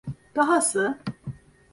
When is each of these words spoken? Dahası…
Dahası… 0.35 0.97